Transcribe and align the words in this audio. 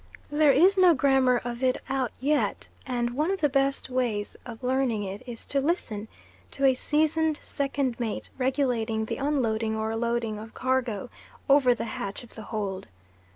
There 0.31 0.51
is 0.51 0.79
no 0.79 0.95
grammar 0.95 1.39
of 1.45 1.61
it 1.61 1.77
out 1.87 2.11
yet; 2.19 2.67
and 2.87 3.11
one 3.11 3.29
of 3.29 3.39
the 3.39 3.49
best 3.49 3.87
ways 3.91 4.35
of 4.47 4.63
learning 4.63 5.03
it 5.03 5.21
is 5.27 5.45
to 5.45 5.61
listen 5.61 6.07
to 6.49 6.65
a 6.65 6.73
seasoned 6.73 7.37
second 7.43 7.99
mate 7.99 8.31
regulating 8.39 9.05
the 9.05 9.17
unloading 9.17 9.77
or 9.77 9.95
loading, 9.95 10.39
of 10.39 10.55
cargo, 10.55 11.11
over 11.47 11.75
the 11.75 11.85
hatch 11.85 12.23
of 12.23 12.33
the 12.33 12.41
hold. 12.49 12.87